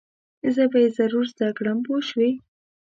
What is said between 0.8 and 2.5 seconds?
یې ضرور زده کړم پوه شوې!.